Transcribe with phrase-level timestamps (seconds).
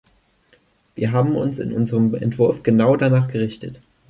[0.95, 3.83] Wir haben uns in unserem Entwurf genau danach gerichtet.